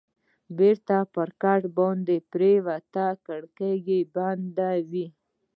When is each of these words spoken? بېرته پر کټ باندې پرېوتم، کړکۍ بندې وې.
بېرته 0.57 0.97
پر 1.13 1.29
کټ 1.43 1.61
باندې 1.77 2.15
پرېوتم، 2.31 3.13
کړکۍ 3.25 4.01
بندې 4.15 4.75
وې. 4.91 5.07